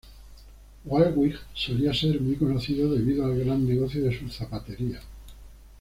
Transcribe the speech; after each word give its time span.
Waalwijk 0.83 1.39
solía 1.53 1.93
ser 1.93 2.19
muy 2.21 2.33
conocido 2.35 2.91
debido 2.91 3.23
al 3.23 3.37
gran 3.37 3.67
negocio 3.67 4.03
de 4.03 4.17
sus 4.17 4.33
zapaterías. 4.35 5.03